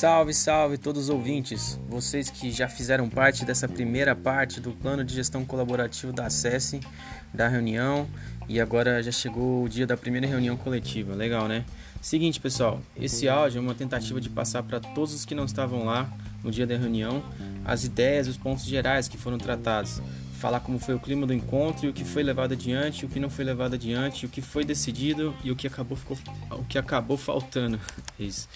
Salve, 0.00 0.32
salve 0.32 0.78
todos 0.78 1.04
os 1.04 1.08
ouvintes, 1.10 1.78
vocês 1.88 2.30
que 2.30 2.50
já 2.50 2.68
fizeram 2.68 3.08
parte 3.08 3.44
dessa 3.44 3.68
primeira 3.68 4.16
parte 4.16 4.60
do 4.60 4.70
plano 4.70 5.04
de 5.04 5.14
gestão 5.14 5.44
colaborativo 5.44 6.12
da 6.12 6.30
SESI, 6.30 6.80
da 7.34 7.48
reunião, 7.48 8.08
e 8.48 8.60
agora 8.60 9.02
já 9.02 9.12
chegou 9.12 9.62
o 9.62 9.68
dia 9.68 9.86
da 9.86 9.96
primeira 9.96 10.26
reunião 10.26 10.56
coletiva, 10.56 11.14
legal 11.14 11.46
né? 11.46 11.64
Seguinte 12.00 12.40
pessoal, 12.40 12.80
esse 12.96 13.28
áudio 13.28 13.58
é 13.58 13.60
uma 13.60 13.74
tentativa 13.74 14.20
de 14.20 14.30
passar 14.30 14.62
para 14.62 14.80
todos 14.80 15.12
os 15.12 15.26
que 15.26 15.34
não 15.34 15.44
estavam 15.44 15.84
lá 15.84 16.10
no 16.42 16.50
dia 16.50 16.66
da 16.66 16.76
reunião 16.76 17.22
as 17.64 17.84
ideias 17.84 18.26
os 18.26 18.36
pontos 18.36 18.64
gerais 18.64 19.06
que 19.06 19.18
foram 19.18 19.36
tratados, 19.36 20.00
falar 20.40 20.60
como 20.60 20.78
foi 20.78 20.94
o 20.94 20.98
clima 20.98 21.26
do 21.26 21.34
encontro, 21.34 21.86
e 21.86 21.88
o 21.90 21.92
que 21.92 22.02
foi 22.02 22.22
levado 22.22 22.52
adiante, 22.52 23.04
o 23.04 23.08
que 23.08 23.20
não 23.20 23.28
foi 23.28 23.44
levado 23.44 23.74
adiante, 23.74 24.24
o 24.24 24.28
que 24.28 24.40
foi 24.40 24.64
decidido 24.64 25.34
e 25.44 25.50
o 25.50 25.56
que 25.56 25.66
acabou, 25.66 25.96
ficou, 25.96 26.18
o 26.52 26.64
que 26.64 26.78
acabou 26.78 27.18
faltando. 27.18 27.78
Isso. 28.18 28.48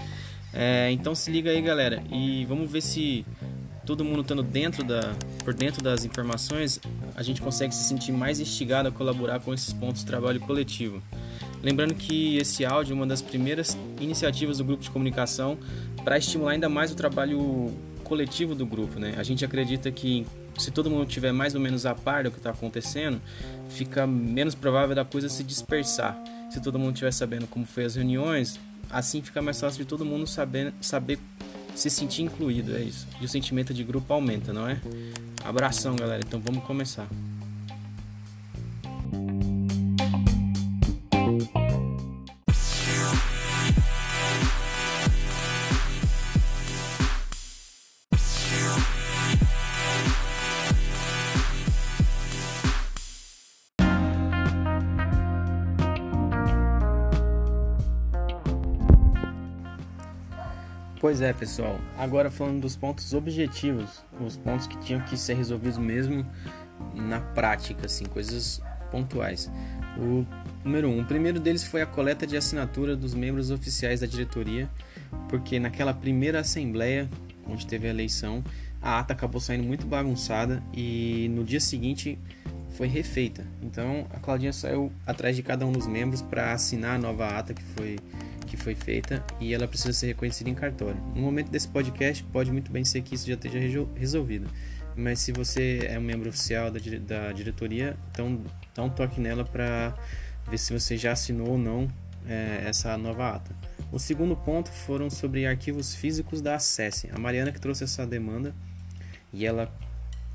É, 0.52 0.90
então 0.90 1.14
se 1.14 1.30
liga 1.30 1.50
aí, 1.50 1.60
galera, 1.60 2.02
e 2.10 2.46
vamos 2.46 2.70
ver 2.70 2.80
se 2.80 3.26
todo 3.84 4.02
mundo 4.02 4.22
estando 4.22 4.42
dentro 4.42 4.82
da, 4.82 5.14
por 5.44 5.52
dentro 5.52 5.82
das 5.82 6.06
informações, 6.06 6.80
a 7.14 7.22
gente 7.22 7.42
consegue 7.42 7.74
se 7.74 7.84
sentir 7.84 8.12
mais 8.12 8.40
instigado 8.40 8.88
a 8.88 8.92
colaborar 8.92 9.40
com 9.40 9.52
esses 9.52 9.72
pontos 9.74 10.00
de 10.00 10.06
trabalho 10.06 10.40
coletivo. 10.40 11.02
Lembrando 11.62 11.94
que 11.94 12.38
esse 12.38 12.64
áudio 12.64 12.92
é 12.92 12.94
uma 12.94 13.06
das 13.06 13.20
primeiras 13.20 13.76
iniciativas 14.00 14.58
do 14.58 14.64
grupo 14.64 14.82
de 14.82 14.90
comunicação 14.90 15.58
para 16.02 16.16
estimular 16.16 16.52
ainda 16.52 16.68
mais 16.68 16.90
o 16.92 16.94
trabalho 16.94 17.72
coletivo 18.04 18.54
do 18.54 18.64
grupo, 18.64 18.98
né? 18.98 19.14
A 19.18 19.22
gente 19.22 19.44
acredita 19.44 19.90
que 19.90 20.26
se 20.58 20.70
todo 20.70 20.90
mundo 20.90 21.06
tiver 21.06 21.32
mais 21.32 21.54
ou 21.54 21.60
menos 21.60 21.86
a 21.86 21.94
par 21.94 22.24
do 22.24 22.30
que 22.30 22.38
está 22.38 22.50
acontecendo, 22.50 23.20
fica 23.68 24.06
menos 24.06 24.54
provável 24.54 24.94
da 24.94 25.04
coisa 25.04 25.28
se 25.28 25.42
dispersar. 25.42 26.16
Se 26.50 26.60
todo 26.60 26.78
mundo 26.78 26.92
estiver 26.92 27.12
sabendo 27.12 27.46
como 27.46 27.66
foi 27.66 27.84
as 27.84 27.96
reuniões, 27.96 28.60
Assim 28.90 29.22
fica 29.22 29.42
mais 29.42 29.60
fácil 29.60 29.82
de 29.82 29.88
todo 29.88 30.04
mundo 30.04 30.24
saber, 30.24 30.72
saber 30.80 31.18
se 31.74 31.90
sentir 31.90 32.22
incluído, 32.22 32.76
é 32.76 32.80
isso. 32.80 33.06
E 33.20 33.24
o 33.24 33.28
sentimento 33.28 33.74
de 33.74 33.82
grupo 33.82 34.12
aumenta, 34.12 34.52
não 34.52 34.68
é? 34.68 34.80
Abração, 35.44 35.96
galera. 35.96 36.22
Então 36.24 36.40
vamos 36.40 36.62
começar. 36.64 37.08
Pois 61.04 61.20
é, 61.20 61.34
pessoal. 61.34 61.78
Agora 61.98 62.30
falando 62.30 62.62
dos 62.62 62.76
pontos 62.76 63.12
objetivos, 63.12 64.02
os 64.18 64.38
pontos 64.38 64.66
que 64.66 64.78
tinham 64.78 65.02
que 65.02 65.18
ser 65.18 65.34
resolvidos 65.34 65.76
mesmo 65.76 66.24
na 66.94 67.20
prática, 67.20 67.84
assim, 67.84 68.06
coisas 68.06 68.62
pontuais. 68.90 69.50
O 69.98 70.24
número 70.64 70.88
um, 70.88 71.02
o 71.02 71.04
primeiro 71.04 71.38
deles 71.38 71.62
foi 71.62 71.82
a 71.82 71.86
coleta 71.86 72.26
de 72.26 72.38
assinatura 72.38 72.96
dos 72.96 73.12
membros 73.12 73.50
oficiais 73.50 74.00
da 74.00 74.06
diretoria, 74.06 74.66
porque 75.28 75.60
naquela 75.60 75.92
primeira 75.92 76.40
assembleia, 76.40 77.06
onde 77.46 77.66
teve 77.66 77.86
a 77.86 77.90
eleição, 77.90 78.42
a 78.80 78.98
ata 78.98 79.12
acabou 79.12 79.42
saindo 79.42 79.64
muito 79.64 79.86
bagunçada 79.86 80.62
e 80.72 81.28
no 81.32 81.44
dia 81.44 81.60
seguinte 81.60 82.18
foi 82.70 82.86
refeita. 82.86 83.46
Então 83.60 84.06
a 84.10 84.18
Claudinha 84.18 84.54
saiu 84.54 84.90
atrás 85.06 85.36
de 85.36 85.42
cada 85.42 85.66
um 85.66 85.72
dos 85.72 85.86
membros 85.86 86.22
para 86.22 86.54
assinar 86.54 86.96
a 86.96 86.98
nova 86.98 87.28
ata 87.28 87.52
que 87.52 87.62
foi 87.62 87.98
que 88.44 88.56
foi 88.56 88.74
feita 88.74 89.24
e 89.40 89.54
ela 89.54 89.66
precisa 89.66 89.92
ser 89.92 90.06
reconhecida 90.08 90.50
em 90.50 90.54
cartório. 90.54 91.00
No 91.14 91.22
momento 91.22 91.50
desse 91.50 91.68
podcast, 91.68 92.22
pode 92.24 92.52
muito 92.52 92.70
bem 92.70 92.84
ser 92.84 93.02
que 93.02 93.14
isso 93.14 93.26
já 93.26 93.34
esteja 93.34 93.58
resolvido. 93.96 94.48
Mas 94.96 95.18
se 95.20 95.32
você 95.32 95.86
é 95.90 95.98
um 95.98 96.02
membro 96.02 96.28
oficial 96.28 96.70
da, 96.70 96.78
da 97.00 97.32
diretoria, 97.32 97.96
então 98.10 98.40
dá 98.74 98.82
um 98.82 98.90
toque 98.90 99.20
nela 99.20 99.44
para 99.44 99.94
ver 100.48 100.58
se 100.58 100.72
você 100.72 100.96
já 100.96 101.12
assinou 101.12 101.50
ou 101.50 101.58
não 101.58 101.90
é, 102.28 102.64
essa 102.66 102.96
nova 102.96 103.36
ata. 103.36 103.54
O 103.90 103.98
segundo 103.98 104.36
ponto 104.36 104.70
foram 104.70 105.10
sobre 105.10 105.46
arquivos 105.46 105.94
físicos 105.94 106.40
da 106.40 106.56
Acesse. 106.56 107.10
A 107.12 107.18
Mariana 107.18 107.52
que 107.52 107.60
trouxe 107.60 107.84
essa 107.84 108.06
demanda 108.06 108.54
e 109.32 109.44
ela 109.44 109.72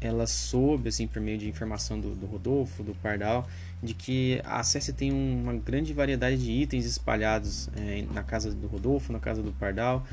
ela 0.01 0.25
soube, 0.25 0.89
assim, 0.89 1.07
por 1.07 1.21
meio 1.21 1.37
de 1.37 1.47
informação 1.47 1.99
do, 1.99 2.15
do 2.15 2.25
Rodolfo, 2.25 2.83
do 2.83 2.95
Pardal, 2.95 3.47
de 3.83 3.93
que 3.93 4.41
a 4.43 4.59
Acesse 4.59 4.93
tem 4.93 5.11
uma 5.11 5.53
grande 5.53 5.93
variedade 5.93 6.37
de 6.37 6.51
itens 6.51 6.85
espalhados 6.85 7.69
é, 7.75 8.05
na 8.13 8.23
casa 8.23 8.53
do 8.53 8.67
Rodolfo, 8.67 9.11
na 9.11 9.19
casa 9.19 9.41
do 9.41 9.51
Pardal, 9.51 10.05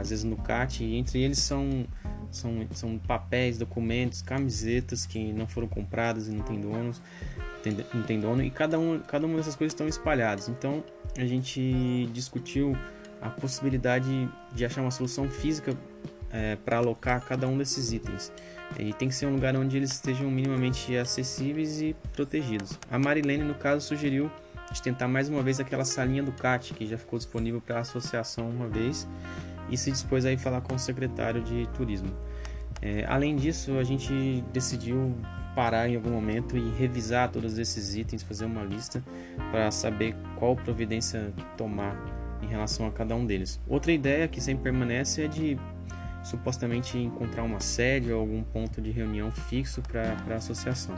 às 0.00 0.10
vezes 0.10 0.24
no 0.24 0.36
CAT, 0.36 0.84
e 0.84 0.96
entre 0.96 1.20
eles 1.20 1.38
são, 1.38 1.86
são, 2.30 2.66
são 2.72 2.98
papéis, 2.98 3.58
documentos, 3.58 4.22
camisetas 4.22 5.06
que 5.06 5.32
não 5.32 5.46
foram 5.46 5.66
compradas 5.68 6.28
e 6.28 6.30
não 6.30 6.44
tem 6.44 6.60
donos, 6.60 7.00
tem, 7.62 7.76
não 7.94 8.02
tem 8.02 8.20
dono, 8.20 8.42
e 8.42 8.50
cada, 8.50 8.78
um, 8.78 9.00
cada 9.00 9.26
uma 9.26 9.36
dessas 9.36 9.56
coisas 9.56 9.72
estão 9.72 9.88
espalhadas. 9.88 10.48
Então 10.48 10.84
a 11.16 11.24
gente 11.24 12.08
discutiu 12.12 12.76
a 13.20 13.30
possibilidade 13.30 14.28
de 14.52 14.64
achar 14.64 14.82
uma 14.82 14.90
solução 14.90 15.28
física 15.28 15.76
é, 16.30 16.56
para 16.56 16.78
alocar 16.78 17.24
cada 17.24 17.48
um 17.48 17.56
desses 17.56 17.92
itens. 17.92 18.32
E 18.78 18.92
tem 18.92 19.08
que 19.08 19.14
ser 19.14 19.26
um 19.26 19.32
lugar 19.32 19.56
onde 19.56 19.76
eles 19.76 19.92
estejam 19.92 20.30
minimamente 20.30 20.96
acessíveis 20.96 21.80
e 21.80 21.94
protegidos. 22.12 22.78
A 22.90 22.98
Marilene, 22.98 23.44
no 23.44 23.54
caso, 23.54 23.86
sugeriu 23.86 24.30
de 24.72 24.82
tentar 24.82 25.08
mais 25.08 25.28
uma 25.28 25.42
vez 25.42 25.60
aquela 25.60 25.84
salinha 25.84 26.22
do 26.22 26.32
CAT, 26.32 26.74
que 26.74 26.86
já 26.86 26.98
ficou 26.98 27.18
disponível 27.18 27.60
para 27.60 27.76
a 27.76 27.80
associação 27.80 28.48
uma 28.50 28.68
vez, 28.68 29.06
e 29.70 29.76
se 29.76 29.90
dispôs 29.90 30.26
a 30.26 30.32
ir 30.32 30.38
falar 30.38 30.60
com 30.60 30.74
o 30.74 30.78
secretário 30.78 31.42
de 31.42 31.66
turismo. 31.68 32.12
É, 32.82 33.04
além 33.08 33.36
disso, 33.36 33.78
a 33.78 33.84
gente 33.84 34.44
decidiu 34.52 35.16
parar 35.54 35.88
em 35.88 35.96
algum 35.96 36.10
momento 36.10 36.56
e 36.56 36.70
revisar 36.70 37.30
todos 37.30 37.58
esses 37.58 37.96
itens, 37.96 38.22
fazer 38.22 38.44
uma 38.44 38.62
lista 38.62 39.02
para 39.50 39.70
saber 39.70 40.14
qual 40.36 40.54
providência 40.54 41.32
tomar 41.56 41.96
em 42.42 42.46
relação 42.46 42.86
a 42.86 42.90
cada 42.90 43.16
um 43.16 43.24
deles. 43.24 43.58
Outra 43.66 43.90
ideia 43.90 44.28
que 44.28 44.40
sempre 44.40 44.64
permanece 44.64 45.22
é 45.22 45.28
de 45.28 45.58
supostamente 46.26 46.98
encontrar 46.98 47.44
uma 47.44 47.60
sede 47.60 48.12
ou 48.12 48.20
algum 48.20 48.42
ponto 48.42 48.80
de 48.80 48.90
reunião 48.90 49.30
fixo 49.30 49.80
para 49.80 50.16
a 50.28 50.36
associação. 50.36 50.94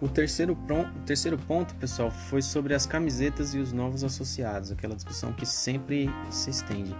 O 0.00 0.08
terceiro, 0.08 0.54
o 0.54 1.00
terceiro 1.04 1.36
ponto, 1.36 1.74
pessoal, 1.74 2.10
foi 2.10 2.40
sobre 2.40 2.72
as 2.72 2.86
camisetas 2.86 3.54
e 3.54 3.58
os 3.58 3.70
novos 3.70 4.02
associados, 4.02 4.72
aquela 4.72 4.96
discussão 4.96 5.30
que 5.34 5.44
sempre 5.44 6.08
se 6.30 6.48
estende. 6.48 6.96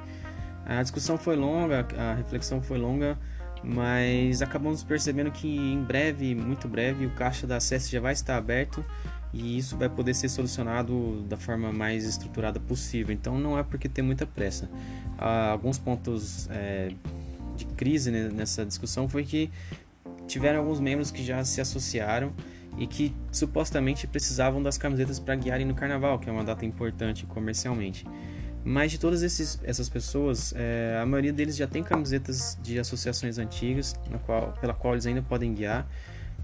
A 0.66 0.82
discussão 0.82 1.16
foi 1.16 1.34
longa, 1.34 1.86
a 1.96 2.12
reflexão 2.12 2.62
foi 2.62 2.76
longa, 2.76 3.18
mas 3.64 4.42
acabamos 4.42 4.84
percebendo 4.84 5.30
que 5.30 5.48
em 5.48 5.82
breve, 5.82 6.34
muito 6.34 6.68
breve, 6.68 7.06
o 7.06 7.10
caixa 7.14 7.46
da 7.46 7.58
SES 7.58 7.88
já 7.88 8.00
vai 8.00 8.12
estar 8.12 8.36
aberto 8.36 8.84
e 9.32 9.58
isso 9.58 9.76
vai 9.76 9.88
poder 9.88 10.14
ser 10.14 10.28
solucionado 10.28 11.22
da 11.22 11.36
forma 11.36 11.72
mais 11.72 12.04
estruturada 12.04 12.58
possível. 12.58 13.14
Então 13.14 13.38
não 13.38 13.58
é 13.58 13.62
porque 13.62 13.88
tem 13.88 14.04
muita 14.04 14.26
pressa. 14.26 14.68
Há 15.18 15.50
alguns 15.50 15.78
pontos 15.78 16.48
é, 16.50 16.92
de 17.56 17.64
crise 17.64 18.10
nessa 18.10 18.64
discussão 18.64 19.08
foi 19.08 19.24
que 19.24 19.50
tiveram 20.26 20.60
alguns 20.60 20.80
membros 20.80 21.10
que 21.10 21.22
já 21.22 21.44
se 21.44 21.60
associaram 21.60 22.32
e 22.78 22.86
que 22.86 23.14
supostamente 23.30 24.06
precisavam 24.06 24.62
das 24.62 24.78
camisetas 24.78 25.18
para 25.18 25.34
guiarem 25.34 25.66
no 25.66 25.74
carnaval, 25.74 26.18
que 26.18 26.28
é 26.28 26.32
uma 26.32 26.44
data 26.44 26.64
importante 26.64 27.26
comercialmente. 27.26 28.06
Mas 28.64 28.92
de 28.92 28.98
todas 28.98 29.22
esses, 29.22 29.58
essas 29.64 29.88
pessoas, 29.88 30.52
é, 30.56 30.98
a 31.00 31.06
maioria 31.06 31.32
deles 31.32 31.56
já 31.56 31.66
tem 31.66 31.82
camisetas 31.82 32.58
de 32.62 32.78
associações 32.78 33.38
antigas, 33.38 33.94
qual, 34.26 34.52
pela 34.60 34.74
qual 34.74 34.94
eles 34.94 35.06
ainda 35.06 35.22
podem 35.22 35.54
guiar 35.54 35.86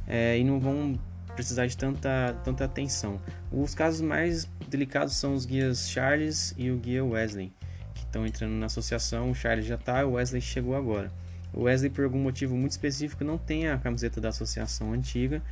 é, 0.07 0.39
e 0.39 0.45
não 0.45 0.59
vão 0.59 0.99
precisar 1.37 1.67
de 1.67 1.77
tanta, 1.77 2.35
tanta 2.43 2.65
atenção. 2.65 3.21
Os 3.53 3.75
casos 3.75 4.01
mais 4.01 4.49
delicados 4.69 5.15
são 5.15 5.35
os 5.35 5.45
guias 5.45 5.89
Charles 5.89 6.55
e 6.57 6.71
o 6.71 6.77
guia 6.77 7.05
Wesley, 7.05 7.53
que 7.95 8.03
estão 8.03 8.27
entrando 8.27 8.55
na 8.55 8.67
associação. 8.67 9.31
O 9.31 9.35
Charles 9.35 9.67
já 9.67 9.77
está, 9.77 10.05
o 10.05 10.13
Wesley 10.13 10.41
chegou 10.41 10.75
agora. 10.75 11.13
O 11.53 11.63
Wesley, 11.63 11.91
por 11.91 12.05
algum 12.05 12.19
motivo 12.19 12.57
muito 12.57 12.73
específico, 12.73 13.23
não 13.23 13.39
tem 13.39 13.69
a 13.69 13.79
camiseta 13.79 14.21
da 14.21 14.31
associação 14.31 14.93
antiga 14.93 15.43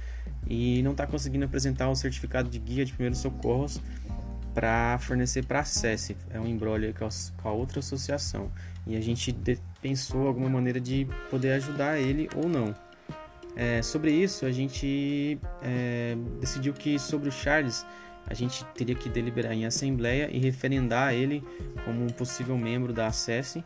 e 0.46 0.82
não 0.82 0.92
está 0.92 1.06
conseguindo 1.06 1.44
apresentar 1.44 1.88
o 1.88 1.94
certificado 1.94 2.48
de 2.48 2.58
guia 2.58 2.84
de 2.84 2.92
primeiros 2.92 3.18
socorros 3.18 3.80
para 4.52 4.98
fornecer 4.98 5.44
para 5.44 5.60
a 5.60 5.64
SESI. 5.64 6.16
É 6.30 6.40
um 6.40 6.46
embrólio 6.46 6.94
com 6.94 7.48
a 7.48 7.52
outra 7.52 7.80
associação. 7.80 8.50
E 8.86 8.96
a 8.96 9.00
gente 9.00 9.34
pensou 9.80 10.26
alguma 10.26 10.48
maneira 10.48 10.80
de 10.80 11.08
poder 11.30 11.52
ajudar 11.52 11.98
ele 11.98 12.28
ou 12.36 12.48
não. 12.48 12.74
É, 13.56 13.82
sobre 13.82 14.10
isso, 14.10 14.46
a 14.46 14.50
gente 14.50 15.38
é, 15.62 16.16
decidiu 16.40 16.72
que 16.72 16.98
sobre 16.98 17.28
o 17.28 17.32
Charles 17.32 17.86
a 18.26 18.34
gente 18.34 18.64
teria 18.74 18.94
que 18.94 19.08
deliberar 19.08 19.52
em 19.52 19.66
assembleia 19.66 20.28
e 20.32 20.38
referendar 20.38 21.12
ele 21.12 21.42
como 21.84 22.02
um 22.02 22.08
possível 22.08 22.56
membro 22.56 22.92
da 22.92 23.06
ACESE 23.06 23.62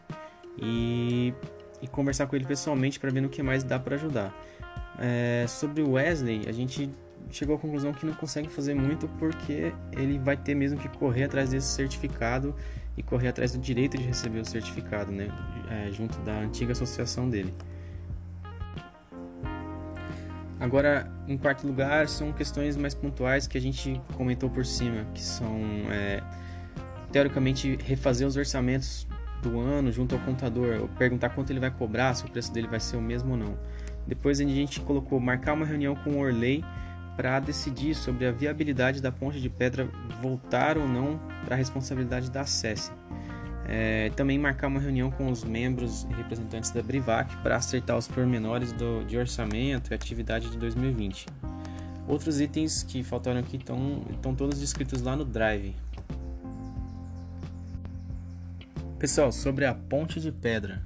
e, 0.60 1.32
e 1.80 1.86
conversar 1.86 2.26
com 2.26 2.36
ele 2.36 2.44
pessoalmente 2.44 2.98
para 2.98 3.10
ver 3.10 3.20
no 3.20 3.28
que 3.28 3.42
mais 3.42 3.62
dá 3.62 3.78
para 3.78 3.94
ajudar. 3.94 4.34
É, 4.98 5.46
sobre 5.46 5.80
o 5.80 5.92
Wesley, 5.92 6.44
a 6.48 6.52
gente 6.52 6.90
chegou 7.30 7.56
à 7.56 7.58
conclusão 7.58 7.92
que 7.92 8.04
não 8.04 8.14
consegue 8.14 8.48
fazer 8.48 8.74
muito 8.74 9.06
porque 9.18 9.72
ele 9.92 10.18
vai 10.18 10.36
ter 10.36 10.54
mesmo 10.54 10.78
que 10.78 10.88
correr 10.88 11.24
atrás 11.24 11.50
desse 11.50 11.68
certificado 11.68 12.54
e 12.96 13.02
correr 13.02 13.28
atrás 13.28 13.52
do 13.52 13.58
direito 13.58 13.96
de 13.96 14.02
receber 14.02 14.40
o 14.40 14.44
certificado, 14.44 15.12
né, 15.12 15.28
é, 15.70 15.92
junto 15.92 16.18
da 16.20 16.40
antiga 16.40 16.72
associação 16.72 17.30
dele. 17.30 17.54
Agora, 20.60 21.10
em 21.26 21.36
quarto 21.36 21.66
lugar, 21.66 22.08
são 22.08 22.32
questões 22.32 22.76
mais 22.76 22.94
pontuais 22.94 23.46
que 23.46 23.56
a 23.56 23.60
gente 23.60 24.00
comentou 24.16 24.50
por 24.50 24.66
cima, 24.66 25.04
que 25.14 25.20
são, 25.20 25.56
é, 25.90 26.20
teoricamente, 27.12 27.78
refazer 27.84 28.26
os 28.26 28.36
orçamentos 28.36 29.06
do 29.40 29.60
ano 29.60 29.92
junto 29.92 30.16
ao 30.16 30.20
contador, 30.22 30.80
ou 30.80 30.88
perguntar 30.88 31.30
quanto 31.30 31.50
ele 31.50 31.60
vai 31.60 31.70
cobrar, 31.70 32.12
se 32.14 32.24
o 32.24 32.30
preço 32.30 32.52
dele 32.52 32.66
vai 32.66 32.80
ser 32.80 32.96
o 32.96 33.00
mesmo 33.00 33.32
ou 33.32 33.36
não. 33.36 33.58
Depois 34.06 34.40
a 34.40 34.44
gente 34.44 34.80
colocou 34.80 35.20
marcar 35.20 35.52
uma 35.52 35.66
reunião 35.66 35.94
com 35.94 36.10
o 36.10 36.18
Orley 36.18 36.64
para 37.16 37.38
decidir 37.40 37.94
sobre 37.94 38.26
a 38.26 38.32
viabilidade 38.32 39.02
da 39.02 39.12
ponte 39.12 39.40
de 39.40 39.48
pedra 39.48 39.88
voltar 40.20 40.78
ou 40.78 40.88
não 40.88 41.20
para 41.44 41.54
a 41.54 41.58
responsabilidade 41.58 42.30
da 42.30 42.44
SESI. 42.44 42.92
É, 43.70 44.10
também 44.16 44.38
marcar 44.38 44.68
uma 44.68 44.80
reunião 44.80 45.10
com 45.10 45.30
os 45.30 45.44
membros 45.44 46.04
e 46.04 46.14
representantes 46.14 46.70
da 46.70 46.82
Brivac 46.82 47.36
para 47.42 47.56
acertar 47.56 47.98
os 47.98 48.08
pormenores 48.08 48.72
do, 48.72 49.04
de 49.04 49.18
orçamento 49.18 49.92
e 49.92 49.94
atividade 49.94 50.50
de 50.50 50.56
2020. 50.56 51.26
Outros 52.08 52.40
itens 52.40 52.82
que 52.82 53.04
faltaram 53.04 53.38
aqui 53.38 53.58
estão, 53.58 54.02
estão 54.10 54.34
todos 54.34 54.58
descritos 54.58 55.02
lá 55.02 55.14
no 55.14 55.26
Drive. 55.26 55.76
Pessoal, 58.98 59.30
sobre 59.30 59.66
a 59.66 59.74
ponte 59.74 60.18
de 60.18 60.32
pedra. 60.32 60.82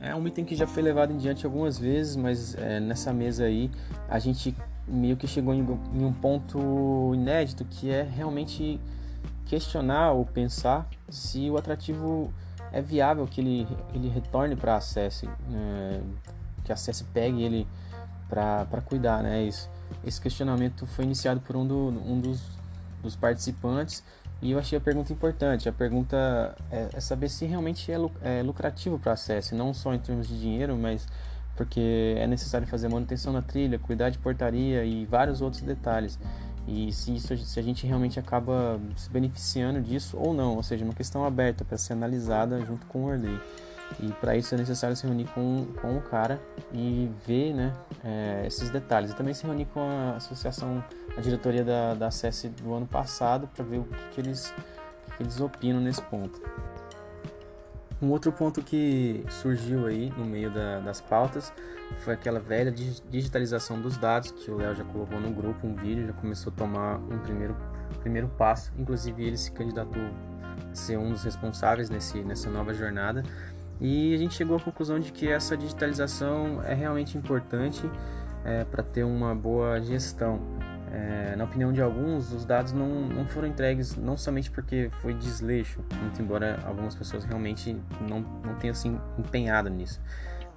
É 0.00 0.14
um 0.14 0.26
item 0.26 0.44
que 0.44 0.56
já 0.56 0.66
foi 0.66 0.82
levado 0.82 1.12
em 1.12 1.18
diante 1.18 1.44
algumas 1.44 1.78
vezes, 1.78 2.16
mas 2.16 2.54
é, 2.54 2.80
nessa 2.80 3.12
mesa 3.12 3.44
aí 3.44 3.70
a 4.08 4.18
gente 4.18 4.56
meio 4.88 5.16
que 5.16 5.26
chegou 5.26 5.52
em, 5.52 5.60
em 5.60 6.04
um 6.04 6.12
ponto 6.12 7.12
inédito 7.14 7.64
que 7.64 7.90
é 7.90 8.02
realmente 8.02 8.80
questionar 9.46 10.12
ou 10.12 10.24
pensar 10.24 10.86
se 11.08 11.48
o 11.50 11.56
atrativo 11.56 12.32
é 12.72 12.82
viável 12.82 13.26
que 13.26 13.40
ele, 13.40 13.68
ele 13.94 14.08
retorne 14.08 14.56
para 14.56 14.76
a 14.76 14.80
SES, 14.80 15.24
é, 15.24 16.00
que 16.64 16.72
a 16.72 16.76
SES 16.76 17.02
pegue 17.14 17.42
ele 17.42 17.66
para 18.28 18.82
cuidar, 18.84 19.22
né? 19.22 19.44
Isso, 19.44 19.70
esse 20.04 20.20
questionamento 20.20 20.84
foi 20.86 21.04
iniciado 21.04 21.40
por 21.40 21.56
um, 21.56 21.66
do, 21.66 21.88
um 21.88 22.20
dos, 22.20 22.42
dos 23.02 23.14
participantes 23.14 24.02
e 24.42 24.50
eu 24.50 24.58
achei 24.58 24.76
a 24.76 24.80
pergunta 24.80 25.12
importante. 25.12 25.68
A 25.68 25.72
pergunta 25.72 26.54
é, 26.70 26.88
é 26.92 27.00
saber 27.00 27.28
se 27.28 27.46
realmente 27.46 27.90
é, 27.90 27.96
é 28.22 28.42
lucrativo 28.42 28.98
para 28.98 29.12
a 29.12 29.16
SES, 29.16 29.52
não 29.52 29.72
só 29.72 29.94
em 29.94 29.98
termos 29.98 30.28
de 30.28 30.38
dinheiro, 30.38 30.76
mas 30.76 31.06
porque 31.56 32.14
é 32.18 32.26
necessário 32.26 32.66
fazer 32.66 32.88
manutenção 32.88 33.32
na 33.32 33.40
trilha, 33.40 33.78
cuidar 33.78 34.10
de 34.10 34.18
portaria 34.18 34.84
e 34.84 35.06
vários 35.06 35.40
outros 35.40 35.62
detalhes 35.62 36.18
e 36.66 36.92
se, 36.92 37.14
isso, 37.14 37.36
se 37.36 37.60
a 37.60 37.62
gente 37.62 37.86
realmente 37.86 38.18
acaba 38.18 38.80
se 38.96 39.08
beneficiando 39.08 39.80
disso 39.80 40.16
ou 40.18 40.34
não, 40.34 40.56
ou 40.56 40.62
seja, 40.62 40.84
uma 40.84 40.94
questão 40.94 41.24
aberta 41.24 41.64
para 41.64 41.78
ser 41.78 41.92
analisada 41.92 42.60
junto 42.64 42.84
com 42.86 43.04
o 43.04 43.06
Orley. 43.06 43.38
E 44.00 44.08
para 44.14 44.36
isso 44.36 44.52
é 44.52 44.58
necessário 44.58 44.96
se 44.96 45.06
reunir 45.06 45.26
com, 45.26 45.64
com 45.80 45.96
o 45.96 46.00
cara 46.00 46.40
e 46.72 47.08
ver 47.24 47.54
né, 47.54 47.72
é, 48.04 48.42
esses 48.44 48.68
detalhes. 48.70 49.12
E 49.12 49.14
também 49.14 49.32
se 49.32 49.44
reunir 49.44 49.66
com 49.66 49.80
a 49.80 50.16
associação, 50.16 50.82
a 51.16 51.20
diretoria 51.20 51.64
da, 51.64 51.94
da 51.94 52.10
SES 52.10 52.50
do 52.60 52.74
ano 52.74 52.86
passado 52.86 53.48
para 53.54 53.64
ver 53.64 53.78
o 53.78 53.84
que, 53.84 54.08
que 54.14 54.20
eles, 54.20 54.52
que, 55.04 55.16
que 55.16 55.22
eles 55.22 55.40
opinam 55.40 55.80
nesse 55.80 56.02
ponto. 56.02 56.40
Um 58.00 58.10
outro 58.10 58.30
ponto 58.30 58.62
que 58.62 59.24
surgiu 59.30 59.86
aí 59.86 60.12
no 60.16 60.24
meio 60.24 60.50
da, 60.50 60.80
das 60.80 61.00
pautas 61.00 61.52
foi 61.98 62.12
aquela 62.12 62.38
velha 62.38 62.70
digitalização 62.70 63.80
dos 63.80 63.96
dados 63.96 64.30
que 64.30 64.50
o 64.50 64.56
Léo 64.56 64.74
já 64.74 64.84
colocou 64.84 65.18
no 65.18 65.30
grupo, 65.30 65.66
um 65.66 65.74
vídeo, 65.74 66.06
já 66.06 66.12
começou 66.12 66.52
a 66.52 66.56
tomar 66.56 66.96
um 66.98 67.18
primeiro, 67.18 67.56
primeiro 68.00 68.28
passo. 68.28 68.70
Inclusive 68.78 69.24
ele 69.24 69.36
se 69.36 69.50
candidatou 69.50 70.02
a 70.02 70.74
ser 70.74 70.98
um 70.98 71.10
dos 71.10 71.24
responsáveis 71.24 71.88
nesse, 71.88 72.22
nessa 72.22 72.50
nova 72.50 72.74
jornada. 72.74 73.22
E 73.80 74.14
a 74.14 74.18
gente 74.18 74.34
chegou 74.34 74.56
à 74.56 74.60
conclusão 74.60 74.98
de 74.98 75.12
que 75.12 75.28
essa 75.28 75.56
digitalização 75.56 76.62
é 76.64 76.74
realmente 76.74 77.16
importante 77.16 77.88
é, 78.44 78.64
para 78.64 78.82
ter 78.82 79.04
uma 79.04 79.34
boa 79.34 79.80
gestão. 79.80 80.40
É, 80.96 81.36
na 81.36 81.44
opinião 81.44 81.74
de 81.74 81.82
alguns, 81.82 82.32
os 82.32 82.46
dados 82.46 82.72
não, 82.72 82.88
não 82.88 83.26
foram 83.26 83.46
entregues 83.46 83.96
não 83.96 84.16
somente 84.16 84.50
porque 84.50 84.90
foi 85.02 85.12
desleixo, 85.12 85.84
muito 86.00 86.22
embora 86.22 86.58
algumas 86.64 86.94
pessoas 86.94 87.22
realmente 87.22 87.76
não, 88.08 88.20
não 88.42 88.54
tenham 88.54 88.74
se 88.74 88.88
empenhado 89.18 89.68
nisso. 89.68 90.00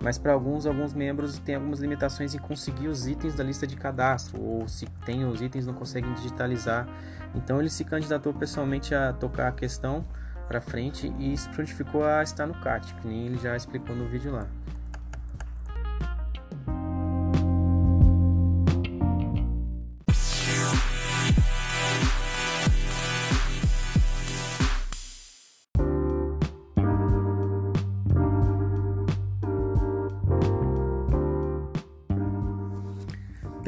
Mas 0.01 0.18
para 0.18 0.31
alguns, 0.31 0.65
alguns 0.65 0.94
membros 0.94 1.39
têm 1.39 1.56
algumas 1.56 1.81
limitações 1.81 2.33
em 2.33 2.38
conseguir 2.38 2.88
os 2.88 3.06
itens 3.06 3.36
da 3.36 3.44
lista 3.44 3.68
de 3.68 3.75
cadastro, 3.75 4.41
ou 4.41 4.65
se 4.65 4.86
tem 5.06 5.25
os 5.25 5.41
itens 5.41 5.68
não 5.68 5.74
conseguem 5.74 6.13
digitalizar. 6.13 6.88
Então 7.36 7.59
ele 7.59 7.69
se 7.69 7.83
candidatou 7.83 8.33
pessoalmente 8.33 8.95
a 8.95 9.12
tocar 9.12 9.50
a 9.50 9.51
questão 9.51 10.06
para 10.47 10.62
frente 10.62 11.13
e 11.19 11.36
se 11.36 11.50
prontificou 11.50 12.06
a 12.06 12.24
estar 12.24 12.47
no 12.47 12.53
CAT, 12.53 12.95
que 12.95 13.07
nem 13.09 13.25
ele 13.25 13.38
já 13.38 13.57
explicou 13.57 13.94
no 13.94 14.07
vídeo 14.07 14.31
lá. 14.31 14.47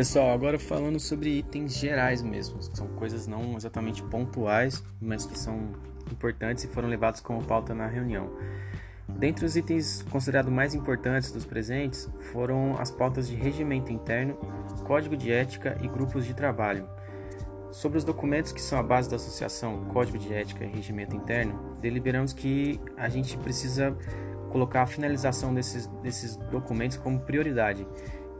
Pessoal, 0.01 0.31
agora 0.31 0.57
falando 0.57 0.99
sobre 0.99 1.29
itens 1.29 1.77
gerais 1.77 2.23
mesmo, 2.23 2.59
são 2.59 2.87
coisas 2.87 3.27
não 3.27 3.55
exatamente 3.55 4.01
pontuais, 4.01 4.83
mas 4.99 5.27
que 5.27 5.37
são 5.37 5.73
importantes 6.11 6.63
e 6.63 6.67
foram 6.67 6.89
levados 6.89 7.21
como 7.21 7.43
pauta 7.43 7.75
na 7.75 7.85
reunião. 7.85 8.27
Dentre 9.07 9.45
os 9.45 9.55
itens 9.55 10.01
considerados 10.09 10.51
mais 10.51 10.73
importantes 10.73 11.31
dos 11.31 11.45
presentes 11.45 12.09
foram 12.31 12.77
as 12.79 12.89
pautas 12.89 13.27
de 13.27 13.35
regimento 13.35 13.91
interno, 13.91 14.39
código 14.87 15.15
de 15.15 15.31
ética 15.31 15.77
e 15.83 15.87
grupos 15.87 16.25
de 16.25 16.33
trabalho. 16.33 16.89
Sobre 17.71 17.99
os 17.99 18.03
documentos 18.03 18.51
que 18.51 18.59
são 18.59 18.79
a 18.79 18.83
base 18.83 19.07
da 19.07 19.17
associação, 19.17 19.85
código 19.85 20.17
de 20.17 20.33
ética 20.33 20.65
e 20.65 20.67
regimento 20.67 21.15
interno, 21.15 21.77
deliberamos 21.79 22.33
que 22.33 22.81
a 22.97 23.07
gente 23.07 23.37
precisa 23.37 23.95
colocar 24.49 24.81
a 24.81 24.87
finalização 24.87 25.53
desses, 25.53 25.85
desses 26.01 26.37
documentos 26.37 26.97
como 26.97 27.19
prioridade 27.19 27.85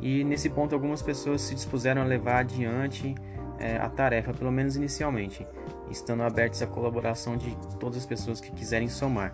e 0.02 0.24
nesse 0.24 0.50
ponto, 0.50 0.74
algumas 0.74 1.02
pessoas 1.02 1.42
se 1.42 1.54
dispuseram 1.54 2.02
a 2.02 2.06
levar 2.06 2.40
adiante 2.40 3.14
é, 3.60 3.78
a 3.78 3.88
tarefa, 3.88 4.34
pelo 4.34 4.52
menos 4.52 4.76
inicialmente, 4.76 5.46
estando 5.90 6.24
abertos 6.24 6.62
à 6.62 6.68
colaboração 6.68 7.38
de 7.38 7.56
todas 7.80 8.00
as 8.00 8.06
pessoas 8.06 8.42
que 8.42 8.52
quiserem 8.52 8.88
somar. 8.88 9.34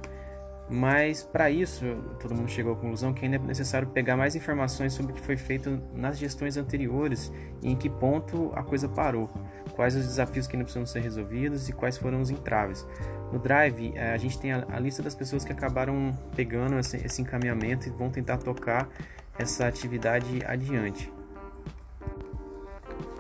Mas 0.69 1.23
para 1.23 1.49
isso, 1.49 1.85
todo 2.19 2.35
mundo 2.35 2.49
chegou 2.49 2.73
à 2.73 2.75
conclusão 2.75 3.13
que 3.13 3.23
ainda 3.23 3.37
é 3.37 3.39
necessário 3.39 3.87
pegar 3.87 4.17
mais 4.17 4.35
informações 4.35 4.91
sobre 4.91 5.13
o 5.13 5.15
que 5.15 5.21
foi 5.21 5.37
feito 5.37 5.81
nas 5.93 6.17
gestões 6.17 6.57
anteriores 6.57 7.31
e 7.61 7.71
em 7.71 7.75
que 7.75 7.89
ponto 7.89 8.51
a 8.53 8.61
coisa 8.61 8.89
parou, 8.89 9.29
quais 9.73 9.95
os 9.95 10.05
desafios 10.05 10.45
que 10.45 10.57
ainda 10.57 10.65
precisam 10.65 10.85
ser 10.85 10.99
resolvidos 10.99 11.69
e 11.69 11.71
quais 11.71 11.97
foram 11.97 12.19
os 12.19 12.29
entraves. 12.29 12.85
No 13.31 13.39
Drive, 13.39 13.93
é, 13.95 14.13
a 14.13 14.17
gente 14.17 14.37
tem 14.37 14.51
a, 14.51 14.79
lista 14.79 15.01
das 15.01 15.15
pessoas 15.15 15.45
que 15.45 15.53
acabaram 15.53 16.13
pegando 16.35 16.77
esse, 16.77 16.97
esse 16.97 17.21
encaminhamento 17.21 17.87
e 17.87 17.91
vão 17.91 18.09
tentar 18.09 18.37
tocar 18.37 18.89
essa 19.37 19.67
atividade 19.67 20.41
adiante. 20.45 21.11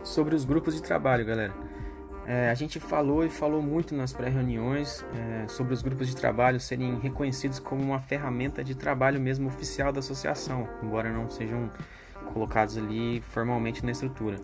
Sobre 0.03 0.35
os 0.35 0.45
grupos 0.45 0.75
de 0.75 0.81
trabalho, 0.81 1.25
galera. 1.25 1.53
É, 2.25 2.49
a 2.49 2.53
gente 2.53 2.77
falou 2.77 3.23
e 3.23 3.29
falou 3.29 3.61
muito 3.61 3.95
nas 3.95 4.11
pré-reuniões 4.11 5.05
é, 5.15 5.47
sobre 5.47 5.73
os 5.73 5.81
grupos 5.81 6.09
de 6.09 6.15
trabalho 6.15 6.59
serem 6.59 6.99
reconhecidos 6.99 7.57
como 7.57 7.81
uma 7.81 8.01
ferramenta 8.01 8.61
de 8.61 8.75
trabalho 8.75 9.17
mesmo 9.17 9.47
oficial 9.47 9.93
da 9.93 9.99
associação, 9.99 10.67
embora 10.83 11.09
não 11.09 11.29
sejam 11.29 11.71
colocados 12.33 12.77
ali 12.77 13.21
formalmente 13.21 13.85
na 13.85 13.91
estrutura. 13.91 14.37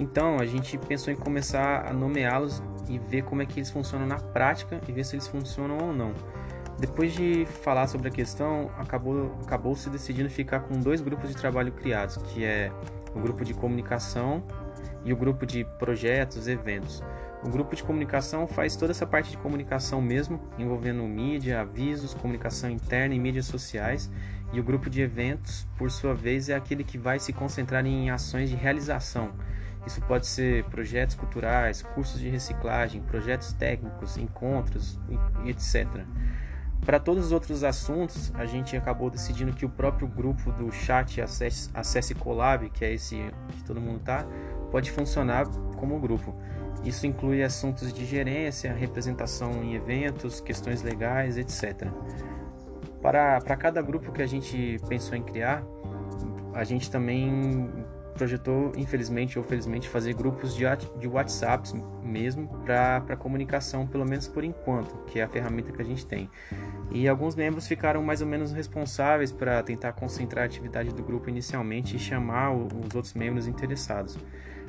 Então 0.00 0.40
a 0.40 0.46
gente 0.46 0.76
pensou 0.76 1.12
em 1.12 1.16
começar 1.16 1.88
a 1.88 1.92
nomeá-los 1.92 2.60
e 2.88 2.98
ver 2.98 3.22
como 3.22 3.42
é 3.42 3.46
que 3.46 3.60
eles 3.60 3.70
funcionam 3.70 4.08
na 4.08 4.16
prática 4.16 4.80
e 4.88 4.92
ver 4.92 5.04
se 5.04 5.14
eles 5.14 5.28
funcionam 5.28 5.78
ou 5.78 5.92
não. 5.92 6.12
Depois 6.80 7.12
de 7.12 7.44
falar 7.62 7.86
sobre 7.88 8.08
a 8.08 8.10
questão, 8.10 8.70
acabou, 8.78 9.38
acabou 9.42 9.76
se 9.76 9.90
decidindo 9.90 10.30
ficar 10.30 10.60
com 10.60 10.80
dois 10.80 11.02
grupos 11.02 11.28
de 11.28 11.36
trabalho 11.36 11.70
criados, 11.72 12.16
que 12.16 12.42
é 12.42 12.72
o 13.14 13.20
grupo 13.20 13.44
de 13.44 13.52
comunicação 13.52 14.42
e 15.04 15.12
o 15.12 15.16
grupo 15.16 15.44
de 15.44 15.62
projetos, 15.78 16.48
eventos. 16.48 17.02
O 17.44 17.50
grupo 17.50 17.76
de 17.76 17.82
comunicação 17.82 18.46
faz 18.46 18.76
toda 18.76 18.92
essa 18.92 19.06
parte 19.06 19.30
de 19.30 19.36
comunicação 19.36 20.00
mesmo, 20.00 20.40
envolvendo 20.58 21.02
mídia, 21.02 21.60
avisos, 21.60 22.14
comunicação 22.14 22.70
interna 22.70 23.14
e 23.14 23.18
mídias 23.18 23.44
sociais. 23.44 24.10
E 24.50 24.58
o 24.58 24.64
grupo 24.64 24.88
de 24.88 25.02
eventos, 25.02 25.68
por 25.76 25.90
sua 25.90 26.14
vez, 26.14 26.48
é 26.48 26.54
aquele 26.54 26.82
que 26.82 26.96
vai 26.96 27.18
se 27.18 27.30
concentrar 27.30 27.84
em 27.84 28.08
ações 28.08 28.48
de 28.48 28.56
realização. 28.56 29.32
Isso 29.86 30.00
pode 30.02 30.26
ser 30.26 30.64
projetos 30.64 31.14
culturais, 31.14 31.82
cursos 31.82 32.18
de 32.18 32.30
reciclagem, 32.30 33.02
projetos 33.02 33.52
técnicos, 33.52 34.16
encontros 34.16 34.98
etc. 35.44 36.06
Para 36.90 36.98
todos 36.98 37.26
os 37.26 37.30
outros 37.30 37.62
assuntos, 37.62 38.32
a 38.34 38.44
gente 38.44 38.76
acabou 38.76 39.08
decidindo 39.08 39.52
que 39.52 39.64
o 39.64 39.68
próprio 39.68 40.08
grupo 40.08 40.50
do 40.50 40.72
chat 40.72 41.20
Acesse, 41.20 41.70
Acesse 41.72 42.16
Collab, 42.16 42.68
que 42.68 42.84
é 42.84 42.92
esse 42.92 43.14
que 43.50 43.62
todo 43.62 43.80
mundo 43.80 44.00
tá, 44.00 44.26
pode 44.72 44.90
funcionar 44.90 45.46
como 45.76 46.00
grupo. 46.00 46.34
Isso 46.82 47.06
inclui 47.06 47.44
assuntos 47.44 47.92
de 47.92 48.04
gerência, 48.04 48.72
representação 48.72 49.62
em 49.62 49.76
eventos, 49.76 50.40
questões 50.40 50.82
legais, 50.82 51.38
etc. 51.38 51.86
Para, 53.00 53.40
para 53.40 53.56
cada 53.56 53.80
grupo 53.80 54.10
que 54.10 54.20
a 54.20 54.26
gente 54.26 54.80
pensou 54.88 55.16
em 55.16 55.22
criar, 55.22 55.62
a 56.52 56.64
gente 56.64 56.90
também 56.90 57.70
projetou, 58.14 58.72
infelizmente 58.76 59.38
ou 59.38 59.44
felizmente, 59.44 59.88
fazer 59.88 60.12
grupos 60.12 60.54
de, 60.54 60.64
de 60.98 61.08
WhatsApp 61.08 61.70
mesmo 62.02 62.48
para 62.64 63.16
comunicação, 63.16 63.86
pelo 63.86 64.04
menos 64.04 64.28
por 64.28 64.44
enquanto, 64.44 64.94
que 65.06 65.20
é 65.20 65.22
a 65.22 65.28
ferramenta 65.28 65.72
que 65.72 65.80
a 65.80 65.84
gente 65.84 66.04
tem. 66.04 66.28
E 66.90 67.08
alguns 67.08 67.36
membros 67.36 67.68
ficaram 67.68 68.02
mais 68.02 68.20
ou 68.20 68.26
menos 68.26 68.52
responsáveis 68.52 69.30
para 69.30 69.62
tentar 69.62 69.92
concentrar 69.92 70.42
a 70.42 70.46
atividade 70.46 70.92
do 70.92 71.02
grupo 71.02 71.28
inicialmente 71.28 71.96
e 71.96 71.98
chamar 71.98 72.52
os 72.52 72.94
outros 72.94 73.14
membros 73.14 73.46
interessados. 73.46 74.18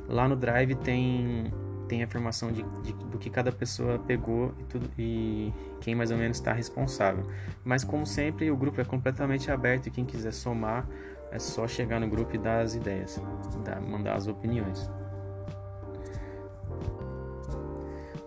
Lá 0.08 0.28
no 0.28 0.36
Drive 0.36 0.74
tem 0.76 1.52
tem 1.88 2.00
a 2.00 2.04
informação 2.04 2.50
de, 2.50 2.62
de, 2.62 2.92
do 2.94 3.18
que 3.18 3.28
cada 3.28 3.52
pessoa 3.52 3.98
pegou 3.98 4.54
e, 4.58 4.64
tudo, 4.64 4.90
e 4.98 5.52
quem 5.78 5.94
mais 5.94 6.10
ou 6.10 6.16
menos 6.16 6.38
está 6.38 6.50
responsável. 6.50 7.22
Mas 7.62 7.84
como 7.84 8.06
sempre, 8.06 8.50
o 8.50 8.56
grupo 8.56 8.80
é 8.80 8.84
completamente 8.84 9.50
aberto 9.50 9.88
e 9.88 9.90
quem 9.90 10.02
quiser 10.02 10.32
somar 10.32 10.88
é 11.30 11.38
só 11.38 11.68
chegar 11.68 12.00
no 12.00 12.08
grupo 12.08 12.34
e 12.34 12.38
dar 12.38 12.62
as 12.62 12.74
ideias, 12.74 13.20
dar, 13.62 13.78
mandar 13.78 14.14
as 14.14 14.26
opiniões. 14.26 14.90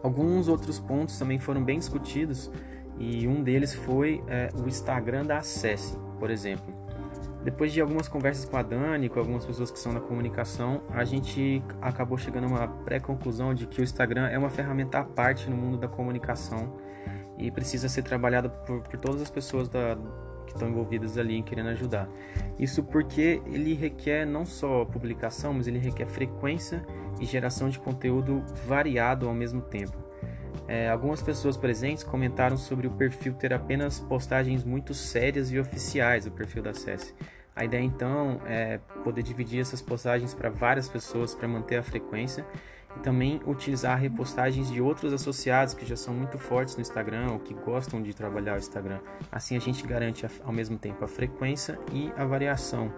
Alguns 0.04 0.48
outros 0.48 0.78
pontos 0.78 1.18
também 1.18 1.40
foram 1.40 1.64
bem 1.64 1.80
discutidos 1.80 2.52
e 2.98 3.28
um 3.28 3.44
deles 3.44 3.74
foi 3.74 4.24
é, 4.28 4.50
o 4.56 4.68
Instagram 4.68 5.26
da 5.26 5.38
Acesse, 5.38 5.98
por 6.20 6.30
exemplo. 6.30 6.74
Depois 7.44 7.72
de 7.72 7.80
algumas 7.80 8.08
conversas 8.08 8.46
com 8.46 8.58
a 8.58 8.64
Dani, 8.64 9.08
com 9.08 9.20
algumas 9.20 9.46
pessoas 9.46 9.70
que 9.70 9.78
são 9.78 9.94
da 9.94 10.00
comunicação, 10.00 10.82
a 10.90 11.04
gente 11.04 11.62
acabou 11.80 12.18
chegando 12.18 12.46
a 12.46 12.48
uma 12.48 12.68
pré-conclusão 12.68 13.54
de 13.54 13.68
que 13.68 13.82
o 13.82 13.84
Instagram 13.84 14.28
é 14.30 14.38
uma 14.38 14.50
ferramenta 14.50 15.00
à 15.00 15.04
parte 15.04 15.48
no 15.48 15.56
mundo 15.56 15.78
da 15.78 15.88
comunicação 15.88 16.74
e 17.38 17.52
precisa 17.52 17.88
ser 17.88 18.02
trabalhada 18.02 18.50
por, 18.50 18.82
por 18.82 18.98
todas 18.98 19.22
as 19.22 19.30
pessoas 19.30 19.70
da, 19.70 19.96
que 20.48 20.54
estão 20.54 20.70
envolvidas 20.70 21.20
ali 21.20 21.36
em 21.36 21.44
querendo 21.44 21.70
ajudar. 21.70 22.10
Isso 22.58 22.84
porque 22.84 23.42
ele 23.46 23.76
requer 23.76 24.26
não 24.26 24.44
só 24.44 24.86
publicação, 24.86 25.54
mas 25.54 25.68
ele 25.68 25.78
requer 25.78 26.08
frequência 26.08 26.84
e 27.20 27.26
geração 27.26 27.70
de 27.70 27.78
conteúdo 27.78 28.44
variado 28.66 29.28
ao 29.28 29.34
mesmo 29.34 29.62
tempo. 29.62 30.05
É, 30.68 30.90
algumas 30.90 31.22
pessoas 31.22 31.58
presentes 31.58 32.04
comentaram 32.04 32.58
sobre 32.58 32.88
o 32.88 32.92
perfil 32.92 33.34
ter 33.34 33.54
apenas 33.54 34.00
postagens 34.00 34.64
muito 34.64 34.94
sérias 34.94 35.52
e 35.52 35.60
oficiais, 35.60 36.26
o 36.26 36.32
perfil 36.32 36.64
da 36.64 36.74
SES. 36.74 37.14
A 37.56 37.64
ideia 37.64 37.84
então 37.84 38.42
é 38.46 38.80
poder 39.04 39.24
dividir 39.24 39.62
essas 39.62 39.82
postagens 39.82 40.34
para 40.34 40.50
várias 40.50 40.90
pessoas 40.90 41.34
para 41.34 41.48
manter 41.48 41.78
a 41.78 41.84
frequência 41.84 42.46
e 42.98 43.00
também 43.00 43.40
utilizar 43.46 43.98
repostagens 43.98 44.70
de 44.70 44.82
outros 44.82 45.14
associados 45.14 45.74
que 45.74 45.86
já 45.86 45.96
são 45.96 46.14
muito 46.14 46.38
fortes 46.38 46.76
no 46.76 46.82
Instagram 46.82 47.32
ou 47.32 47.40
que 47.40 47.54
gostam 47.54 48.02
de 48.02 48.14
trabalhar 48.14 48.56
o 48.56 48.58
Instagram. 48.58 49.00
Assim 49.32 49.56
a 49.56 49.60
gente 49.60 49.86
garante 49.88 50.26
ao 50.44 50.52
mesmo 50.52 50.78
tempo 50.78 51.04
a 51.04 51.08
frequência 51.08 51.80
e 51.94 52.12
a 52.18 52.26
variação. 52.26 52.92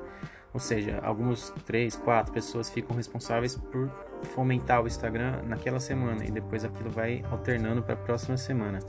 Ou 0.57 0.59
seja, 0.59 0.99
algumas 1.03 1.53
três, 1.67 1.95
quatro 1.95 2.33
pessoas 2.33 2.67
ficam 2.67 2.97
responsáveis 2.97 3.55
por 3.55 3.91
fomentar 4.33 4.83
o 4.83 4.87
Instagram 4.87 5.43
naquela 5.43 5.79
semana 5.79 6.25
e 6.25 6.31
depois 6.31 6.65
aquilo 6.65 6.89
vai 6.89 7.23
alternando 7.29 7.83
para 7.83 7.93
a 7.93 7.97
próxima 7.97 8.37
semana. 8.37 8.79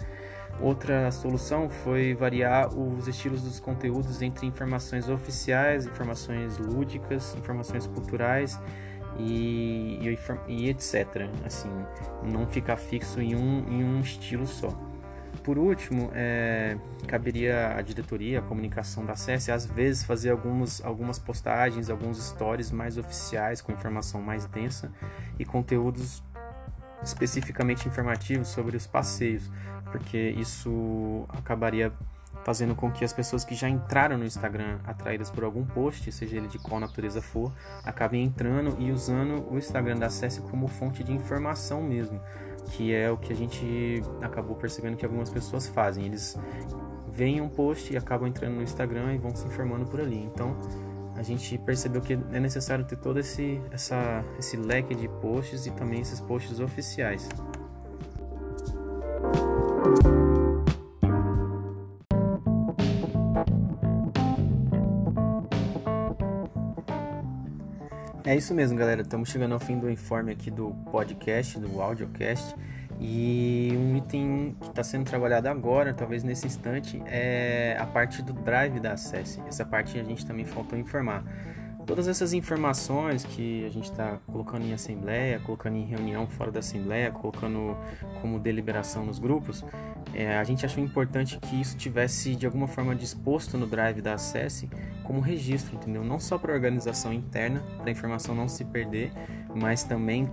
Outra 0.63 1.11
solução 1.13 1.69
foi 1.69 2.15
variar 2.15 2.75
os 2.75 3.07
estilos 3.07 3.43
dos 3.43 3.61
conteúdos 3.61 4.23
entre 4.23 4.47
informações 4.47 5.11
oficiais, 5.11 5.85
informações 5.85 6.57
lúdicas, 6.57 7.35
informações 7.35 7.87
culturais 7.87 8.59
e, 9.19 9.99
e, 10.01 10.19
e 10.49 10.71
etc. 10.71 11.29
Assim, 11.45 11.69
não 12.23 12.47
ficar 12.47 12.79
fixo 12.79 13.21
em 13.21 13.37
um, 13.37 13.59
em 13.69 13.85
um 13.85 14.01
estilo 14.01 14.47
só. 14.47 14.88
Por 15.43 15.59
último, 15.59 16.11
é, 16.15 16.77
caberia 17.07 17.77
à 17.77 17.83
diretoria, 17.83 18.41
à 18.41 18.43
comunicação 18.43 19.05
da 19.05 19.17
SES, 19.17 19.49
às 19.49 19.67
vezes 19.67 20.05
fazer 20.05 20.31
algumas, 20.31 20.85
algumas 20.85 21.19
postagens, 21.19 21.89
alguns 21.89 22.23
stories 22.23 22.71
mais 22.71 22.99
oficiais, 22.99 23.61
com 23.61 23.73
informação 23.73 24.21
mais 24.21 24.45
densa 24.47 24.93
e 25.39 25.45
conteúdos 25.45 26.23
especificamente 27.03 27.89
informativos 27.89 28.49
sobre 28.49 28.77
os 28.77 28.87
passeios, 28.87 29.51
porque 29.91 30.35
isso 30.37 31.25
acabaria 31.29 31.93
fazendo 32.45 32.75
com 32.75 32.91
que 32.91 33.05
as 33.05 33.13
pessoas 33.13 33.45
que 33.45 33.55
já 33.55 33.69
entraram 33.69 34.17
no 34.17 34.25
Instagram 34.25 34.79
atraídas 34.85 35.31
por 35.31 35.45
algum 35.45 35.65
post, 35.65 36.11
seja 36.11 36.37
ele 36.37 36.49
de 36.49 36.59
qual 36.59 36.81
natureza 36.81 37.21
for, 37.21 37.53
acabem 37.85 38.25
entrando 38.25 38.77
e 38.79 38.91
usando 38.91 39.47
o 39.51 39.59
Instagram 39.59 39.97
da 39.97 40.09
SES 40.09 40.39
como 40.39 40.69
fonte 40.69 41.05
de 41.05 41.13
informação 41.13 41.83
mesmo 41.83 42.21
que 42.71 42.95
é 42.95 43.11
o 43.11 43.17
que 43.17 43.33
a 43.33 43.37
gente 43.37 44.03
acabou 44.23 44.57
percebendo 44.57 44.97
que 44.97 45.05
algumas 45.05 45.31
pessoas 45.31 45.67
fazem. 45.67 46.07
Eles 46.07 46.37
veem 47.13 47.41
um 47.41 47.49
post 47.49 47.93
e 47.93 47.97
acabam 47.97 48.29
entrando 48.29 48.55
no 48.55 48.63
Instagram 48.63 49.15
e 49.15 49.19
vão 49.19 49.35
se 49.35 49.47
informando 49.47 49.87
por 49.87 50.01
ali. 50.01 50.23
Então, 50.23 50.57
a 51.17 51.23
gente 51.23 51.59
percebeu 51.59 52.01
que 52.01 52.13
é 52.13 52.41
necessário 52.41 52.85
ter 52.85 52.97
todo 52.97 53.19
esse, 53.19 53.61
essa, 53.73 54.25
esse 54.39 54.57
leque 54.57 54.95
de 54.95 55.09
posts 55.09 55.67
e 55.67 55.71
também 55.73 56.01
esses 56.01 56.21
posts 56.21 56.61
oficiais. 56.61 57.29
É 68.29 68.37
isso 68.37 68.55
mesmo, 68.55 68.77
galera. 68.77 69.01
Estamos 69.01 69.31
chegando 69.31 69.55
ao 69.55 69.59
fim 69.59 69.79
do 69.79 69.91
informe 69.91 70.31
aqui 70.31 70.51
do 70.51 70.75
podcast, 70.93 71.59
do 71.59 71.81
audiocast. 71.81 72.55
E 73.01 73.73
um 73.75 73.97
item 73.97 74.55
que 74.61 74.69
está 74.69 74.85
sendo 74.85 75.07
trabalhado 75.07 75.49
agora, 75.49 75.95
talvez 75.95 76.23
nesse 76.23 76.47
instante, 76.47 77.03
é 77.07 77.75
a 77.81 77.87
parte 77.87 78.21
do 78.21 78.35
drive 78.35 78.81
da 78.81 78.93
Acesse. 78.93 79.41
Essa 79.49 79.65
parte 79.65 79.99
a 79.99 80.05
gente 80.05 80.27
também 80.27 80.45
faltou 80.45 80.79
informar. 80.79 81.25
Todas 81.87 82.07
essas 82.07 82.35
informações 82.35 83.25
que 83.25 83.65
a 83.65 83.71
gente 83.71 83.91
está 83.91 84.19
colocando 84.27 84.67
em 84.67 84.75
assembleia, 84.75 85.41
colocando 85.41 85.77
em 85.77 85.87
reunião 85.87 86.27
fora 86.27 86.53
da 86.53 86.59
assembleia, 86.59 87.11
colocando 87.11 87.79
como 88.21 88.39
deliberação 88.39 89.07
nos 89.07 89.19
grupos, 89.19 89.65
é, 90.13 90.37
a 90.37 90.45
gente 90.45 90.67
achou 90.67 90.85
importante 90.85 91.39
que 91.39 91.59
isso 91.59 91.79
tivesse 91.79 92.37
de 92.37 92.45
alguma 92.45 92.69
forma 92.69 92.95
disposto 92.95 93.57
no 93.57 93.67
drive 93.67 94.03
da 94.03 94.13
Acesse 94.13 94.69
como 95.09 95.21
registro, 95.21 95.75
entendeu? 95.75 96.05
Não 96.05 96.21
só 96.21 96.37
para 96.37 96.53
organização 96.53 97.15
interna, 97.15 97.63
para 97.79 97.89
a 97.89 97.91
informação 97.91 98.35
não 98.35 98.47
se 98.47 98.63
perder, 98.63 99.11
mas 99.55 99.83
também 99.83 100.31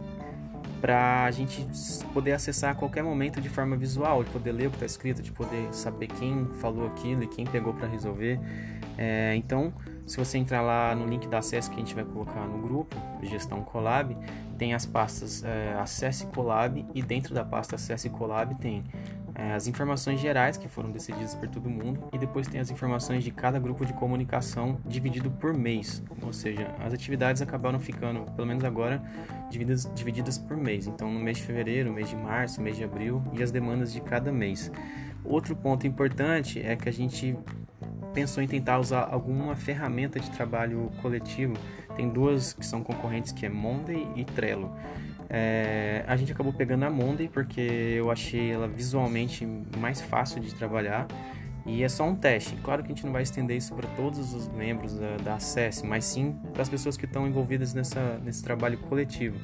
para 0.82 1.24
a 1.24 1.32
gente 1.32 1.66
poder 2.14 2.34
acessar 2.34 2.72
a 2.72 2.76
qualquer 2.76 3.02
momento 3.02 3.40
de 3.40 3.48
forma 3.48 3.78
visual, 3.78 4.22
de 4.22 4.30
poder 4.30 4.52
ler 4.52 4.68
o 4.68 4.70
que 4.70 4.76
está 4.76 4.86
escrito, 4.86 5.22
de 5.22 5.32
poder 5.32 5.74
saber 5.74 6.08
quem 6.08 6.46
falou 6.60 6.88
aquilo 6.88 7.24
e 7.24 7.28
quem 7.28 7.46
pegou 7.46 7.74
para 7.74 7.88
resolver. 7.88 8.38
É, 8.98 9.34
então, 9.38 9.74
se 10.06 10.18
você 10.18 10.38
entrar 10.38 10.62
lá 10.62 10.94
no 10.94 11.08
link 11.08 11.26
da 11.30 11.38
acesso 11.38 11.70
que 11.72 11.78
a 11.78 11.80
gente 11.80 11.96
vai 11.96 12.04
colocar 12.04 12.42
no 12.42 12.62
grupo, 12.62 12.98
Gestão 13.24 13.64
Colab, 13.64 14.16
tem 14.58 14.74
as 14.74 14.86
pastas 14.86 15.42
é, 15.46 15.74
Acesse 15.80 16.28
Colab 16.28 16.86
e 16.94 17.02
dentro 17.02 17.34
da 17.34 17.46
pasta 17.46 17.76
Acesse 17.76 18.10
Colab 18.10 18.54
tem 18.56 18.84
é, 19.36 19.54
as 19.54 19.68
informações 19.68 20.20
gerais 20.20 20.56
que 20.56 20.70
foram 20.70 20.90
decididas 20.90 21.36
por 21.36 21.50
todo 21.50 21.70
mundo 21.70 22.08
e 22.14 22.18
depois 22.18 22.48
tem 22.48 22.60
as 22.62 22.72
informações 22.72 23.24
de 23.24 23.32
cada 23.32 23.60
grupo 23.60 23.86
de 23.86 23.92
comunicação 23.92 24.80
dividido 24.86 25.30
por 25.30 25.54
mês, 25.54 26.02
ou 26.22 26.32
seja, 26.32 26.74
as 26.80 26.94
atividades 26.94 27.42
acabaram 27.42 27.78
ficando, 27.78 28.22
pelo 28.32 28.48
menos 28.48 28.64
agora, 28.64 29.04
divididas, 29.50 29.92
divididas 29.94 30.38
por 30.38 30.56
mês. 30.56 30.88
Então, 30.88 31.12
no 31.12 31.20
mês 31.20 31.38
de 31.38 31.44
fevereiro, 31.44 31.92
mês 31.92 32.10
de 32.10 32.16
março, 32.16 32.62
mês 32.62 32.78
de 32.78 32.84
abril 32.86 33.22
e 33.34 33.44
as 33.44 33.52
demandas 33.52 33.92
de 33.92 34.00
cada 34.00 34.32
mês. 34.32 34.72
Outro 35.24 35.56
ponto 35.56 35.86
importante 35.86 36.62
é 36.62 36.76
que 36.76 36.88
a 36.88 36.94
gente 36.94 37.38
pensou 38.14 38.42
em 38.42 38.48
tentar 38.48 38.80
usar 38.80 39.10
alguma 39.12 39.56
ferramenta 39.56 40.20
de 40.20 40.30
trabalho 40.32 40.90
coletivo. 41.02 41.56
Tem 41.96 42.08
duas 42.08 42.54
que 42.54 42.66
são 42.66 42.82
concorrentes, 42.82 43.34
que 43.34 43.46
é 43.46 43.50
Monday 43.50 44.08
e 44.16 44.24
Trello. 44.24 44.72
É, 45.30 46.04
a 46.08 46.16
gente 46.16 46.32
acabou 46.32 46.54
pegando 46.54 46.84
a 46.84 46.90
Monday 46.90 47.28
porque 47.28 47.62
eu 47.62 48.12
achei 48.12 48.52
ela 48.52 48.68
visualmente 48.68 49.48
mais 49.78 50.02
fácil 50.02 50.40
de 50.40 50.54
trabalhar 50.54 51.08
e 51.66 51.84
é 51.84 51.90
só 51.90 52.04
um 52.04 52.16
teste. 52.16 52.56
Claro 52.64 52.84
que 52.84 52.92
a 52.92 52.96
gente 52.96 53.04
não 53.06 53.12
vai 53.12 53.24
estender 53.24 53.58
isso 53.58 53.74
para 53.74 53.88
todos 53.90 54.34
os 54.34 54.48
membros 54.50 55.00
da, 55.00 55.18
da 55.18 55.36
ACES, 55.36 55.82
mas 55.82 56.06
sim 56.06 56.36
para 56.54 56.62
as 56.62 56.70
pessoas 56.70 56.96
que 56.96 57.06
estão 57.06 57.28
envolvidas 57.28 57.74
nessa, 57.74 58.20
nesse 58.24 58.44
trabalho 58.44 58.78
coletivo. 58.78 59.38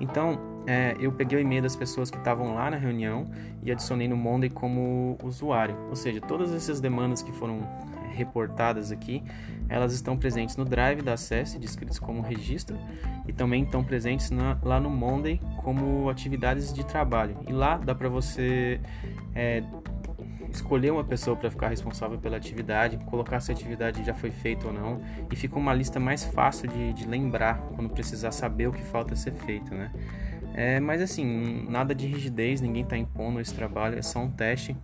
Então, 0.00 0.38
é, 0.66 0.96
eu 0.98 1.12
peguei 1.12 1.38
o 1.38 1.40
e-mail 1.40 1.62
das 1.62 1.76
pessoas 1.76 2.10
que 2.10 2.16
estavam 2.16 2.54
lá 2.54 2.70
na 2.70 2.78
reunião 2.78 3.26
e 3.62 3.70
adicionei 3.70 4.08
no 4.08 4.16
Monday 4.16 4.48
como 4.48 5.18
usuário. 5.22 5.76
Ou 5.90 5.96
seja, 5.96 6.20
todas 6.20 6.52
essas 6.52 6.80
demandas 6.80 7.22
que 7.22 7.32
foram 7.32 7.60
reportadas 8.16 8.90
aqui, 8.90 9.22
elas 9.68 9.92
estão 9.92 10.16
presentes 10.16 10.56
no 10.56 10.64
Drive 10.64 11.02
da 11.02 11.12
Acesse, 11.12 11.58
descritos 11.58 11.98
como 11.98 12.22
registro, 12.22 12.76
e 13.26 13.32
também 13.32 13.64
estão 13.64 13.84
presentes 13.84 14.30
na, 14.30 14.58
lá 14.62 14.80
no 14.80 14.90
Monday 14.90 15.40
como 15.58 16.08
atividades 16.08 16.72
de 16.72 16.84
trabalho. 16.84 17.36
E 17.46 17.52
lá 17.52 17.76
dá 17.76 17.94
para 17.94 18.08
você 18.08 18.80
é, 19.34 19.62
escolher 20.50 20.90
uma 20.90 21.04
pessoa 21.04 21.36
para 21.36 21.50
ficar 21.50 21.68
responsável 21.68 22.18
pela 22.18 22.36
atividade, 22.36 22.96
colocar 23.06 23.40
se 23.40 23.50
a 23.50 23.54
atividade 23.54 24.04
já 24.04 24.14
foi 24.14 24.30
feita 24.30 24.66
ou 24.66 24.72
não, 24.72 25.00
e 25.30 25.36
fica 25.36 25.58
uma 25.58 25.74
lista 25.74 26.00
mais 26.00 26.24
fácil 26.24 26.68
de, 26.68 26.92
de 26.92 27.06
lembrar 27.06 27.58
quando 27.74 27.90
precisar 27.90 28.32
saber 28.32 28.68
o 28.68 28.72
que 28.72 28.82
falta 28.82 29.14
ser 29.14 29.32
feito, 29.32 29.74
né? 29.74 29.90
É, 30.54 30.80
mas 30.80 31.02
assim, 31.02 31.66
nada 31.68 31.94
de 31.94 32.06
rigidez, 32.06 32.62
ninguém 32.62 32.82
está 32.82 32.96
impondo 32.96 33.40
esse 33.40 33.54
trabalho, 33.54 33.98
é 33.98 34.02
só 34.02 34.20
um 34.20 34.30
teste. 34.30 34.74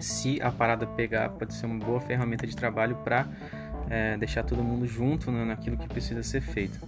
Se 0.00 0.40
a 0.42 0.50
parada 0.50 0.86
pegar, 0.86 1.28
pode 1.30 1.54
ser 1.54 1.66
uma 1.66 1.78
boa 1.78 2.00
ferramenta 2.00 2.46
de 2.46 2.56
trabalho 2.56 2.96
para 2.96 3.26
é, 3.88 4.16
deixar 4.16 4.42
todo 4.42 4.62
mundo 4.62 4.86
junto 4.86 5.30
né, 5.30 5.44
naquilo 5.44 5.76
que 5.76 5.88
precisa 5.88 6.22
ser 6.22 6.40
feito. 6.40 6.78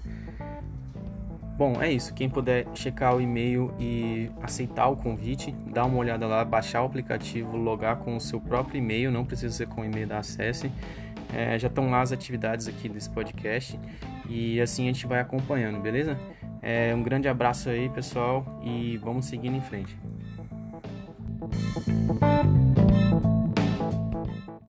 Bom, 1.57 1.81
é 1.83 1.93
isso. 1.93 2.15
Quem 2.15 2.29
puder 2.29 2.67
checar 2.75 3.15
o 3.15 3.21
e-mail 3.21 3.73
e 3.79 4.31
aceitar 4.43 4.89
o 4.89 4.97
convite, 4.97 5.55
dá 5.73 5.85
uma 5.85 5.99
olhada 5.99 6.27
lá, 6.27 6.45
baixar 6.45 6.83
o 6.83 6.87
aplicativo, 6.87 7.57
logar 7.57 7.97
com 7.97 8.17
o 8.17 8.21
seu 8.21 8.41
próprio 8.41 8.79
e-mail, 8.79 9.11
não 9.11 9.25
precisa 9.25 9.55
ser 9.55 9.69
com 9.69 9.83
o 9.83 9.85
e-mail 9.85 10.07
da 10.07 10.19
Acesse. 10.19 10.73
É, 11.35 11.59
já 11.59 11.69
estão 11.69 11.91
lá 11.91 12.01
as 12.01 12.13
atividades 12.13 12.69
aqui 12.69 12.89
desse 12.89 13.09
podcast 13.09 13.79
e 14.29 14.61
assim 14.61 14.85
a 14.85 14.93
gente 14.93 15.07
vai 15.07 15.21
acompanhando, 15.21 15.81
beleza? 15.81 16.19
É, 16.61 16.95
um 16.95 17.03
grande 17.03 17.29
abraço 17.29 17.69
aí, 17.69 17.89
pessoal, 17.89 18.61
e 18.63 18.97
vamos 18.99 19.27
seguindo 19.27 19.57
em 19.57 19.61
frente. 19.61 19.97